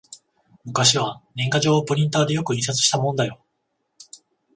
[0.65, 3.39] 昔は年賀状をプリンターでよく印刷したもんだよ